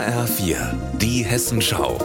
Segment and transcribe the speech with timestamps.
[0.00, 0.56] HR4,
[0.98, 1.98] die Hessenschau.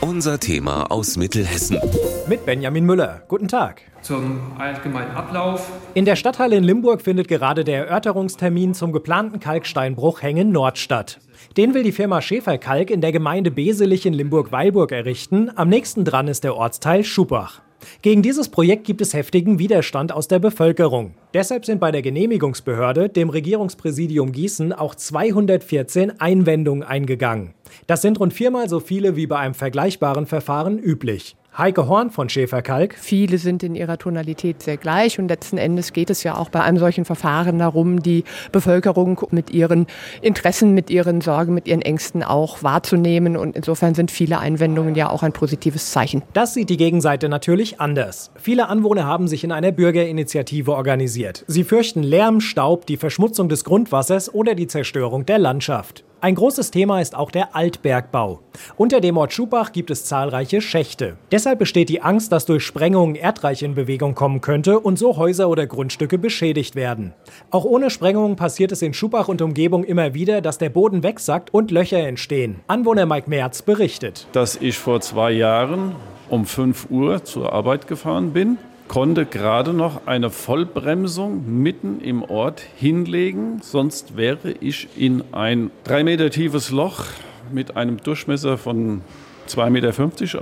[0.00, 1.80] Unser Thema aus Mittelhessen.
[2.28, 3.22] Mit Benjamin Müller.
[3.26, 3.82] Guten Tag.
[4.02, 5.68] Zum allgemeinen Ablauf.
[5.94, 11.18] In der Stadthalle in Limburg findet gerade der Erörterungstermin zum geplanten Kalksteinbruch Hängen Nord statt.
[11.56, 15.50] Den will die Firma Schäfer Kalk in der Gemeinde Beselich in Limburg-Weilburg errichten.
[15.56, 17.63] Am nächsten dran ist der Ortsteil Schupach.
[18.02, 21.14] Gegen dieses Projekt gibt es heftigen Widerstand aus der Bevölkerung.
[21.32, 27.54] Deshalb sind bei der Genehmigungsbehörde, dem Regierungspräsidium Gießen, auch 214 Einwendungen eingegangen.
[27.86, 31.36] Das sind rund viermal so viele wie bei einem vergleichbaren Verfahren üblich.
[31.56, 32.96] Heike Horn von Schäferkalk.
[32.98, 36.60] Viele sind in ihrer Tonalität sehr gleich und letzten Endes geht es ja auch bei
[36.60, 39.86] einem solchen Verfahren darum, die Bevölkerung mit ihren
[40.20, 45.10] Interessen, mit ihren Sorgen, mit ihren Ängsten auch wahrzunehmen und insofern sind viele Einwendungen ja
[45.10, 46.22] auch ein positives Zeichen.
[46.32, 48.32] Das sieht die Gegenseite natürlich anders.
[48.34, 51.44] Viele Anwohner haben sich in einer Bürgerinitiative organisiert.
[51.46, 56.02] Sie fürchten Lärm, Staub, die Verschmutzung des Grundwassers oder die Zerstörung der Landschaft.
[56.24, 58.40] Ein großes Thema ist auch der Altbergbau.
[58.78, 61.18] Unter dem Ort Schubach gibt es zahlreiche Schächte.
[61.30, 65.50] Deshalb besteht die Angst, dass durch Sprengungen Erdreich in Bewegung kommen könnte und so Häuser
[65.50, 67.12] oder Grundstücke beschädigt werden.
[67.50, 71.52] Auch ohne Sprengungen passiert es in Schubach und Umgebung immer wieder, dass der Boden wegsackt
[71.52, 72.60] und Löcher entstehen.
[72.68, 74.26] Anwohner Mike Merz berichtet.
[74.32, 75.94] Dass ich vor zwei Jahren
[76.30, 78.56] um 5 Uhr zur Arbeit gefahren bin
[78.88, 86.04] konnte gerade noch eine Vollbremsung mitten im Ort hinlegen, sonst wäre ich in ein drei
[86.04, 87.04] Meter tiefes Loch
[87.52, 89.02] mit einem Durchmesser von
[89.48, 89.88] 2,50 Meter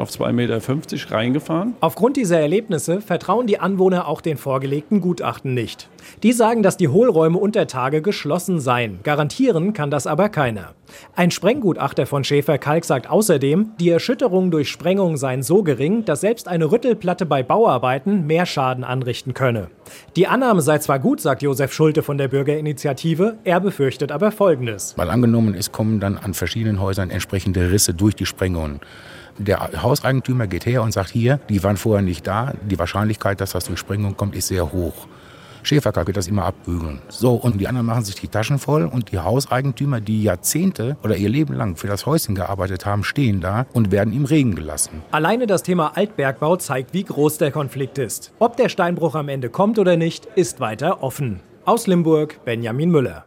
[0.00, 1.74] auf 2,50 Meter reingefahren.
[1.80, 5.88] Aufgrund dieser Erlebnisse vertrauen die Anwohner auch den vorgelegten Gutachten nicht.
[6.22, 9.00] Die sagen, dass die Hohlräume unter Tage geschlossen seien.
[9.02, 10.74] Garantieren kann das aber keiner.
[11.14, 16.20] Ein Sprenggutachter von Schäfer Kalk sagt außerdem, die Erschütterungen durch Sprengung seien so gering, dass
[16.20, 19.68] selbst eine Rüttelplatte bei Bauarbeiten mehr Schaden anrichten könne.
[20.16, 24.94] Die Annahme sei zwar gut, sagt Josef Schulte von der Bürgerinitiative, er befürchtet aber Folgendes.
[24.96, 28.80] Weil angenommen, es kommen dann an verschiedenen Häusern entsprechende Risse durch die Sprengungen.
[29.38, 33.52] Der Hauseigentümer geht her und sagt, hier, die waren vorher nicht da, die Wahrscheinlichkeit, dass
[33.52, 35.06] das durch Sprengung kommt, ist sehr hoch.
[35.62, 37.00] Schäferkalk wird das immer abbügeln.
[37.08, 41.16] So, und die anderen machen sich die Taschen voll und die Hauseigentümer, die Jahrzehnte oder
[41.16, 45.02] ihr Leben lang für das Häuschen gearbeitet haben, stehen da und werden im Regen gelassen.
[45.10, 48.32] Alleine das Thema Altbergbau zeigt, wie groß der Konflikt ist.
[48.38, 51.40] Ob der Steinbruch am Ende kommt oder nicht, ist weiter offen.
[51.64, 53.26] Aus Limburg, Benjamin Müller.